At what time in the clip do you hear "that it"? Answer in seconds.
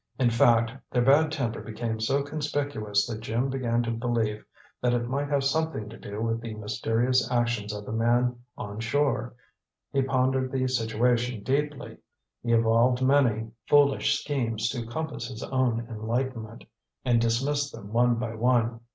4.81-5.07